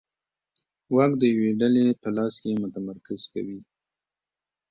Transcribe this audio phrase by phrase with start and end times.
[0.95, 3.59] واک د یوې ډلې په لاس کې متمرکز کوي